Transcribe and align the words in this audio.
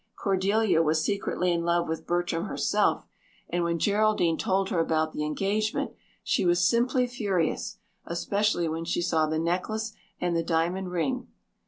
Cordelia 0.17 0.81
was 0.81 1.05
secretly 1.05 1.51
in 1.51 1.61
love 1.63 1.87
with 1.87 2.07
Bertram 2.07 2.45
herself 2.45 3.05
and 3.47 3.63
when 3.63 3.77
Geraldine 3.77 4.35
told 4.39 4.69
her 4.69 4.79
about 4.79 5.13
the 5.13 5.23
engagement 5.23 5.91
she 6.23 6.43
was 6.43 6.67
simply 6.67 7.05
furious, 7.05 7.77
especially 8.07 8.67
when 8.67 8.83
she 8.83 9.03
saw 9.03 9.27
the 9.27 9.37
necklace 9.37 9.93
and 10.19 10.35
the 10.35 10.41
diamond 10.41 10.89
ring. 10.89 11.27